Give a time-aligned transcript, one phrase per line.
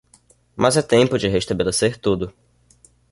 [0.55, 2.33] mas é tempo de restabelecer tudo.